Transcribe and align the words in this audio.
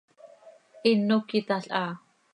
Hino 0.83 1.17
cöyitalhaa. 1.27 1.91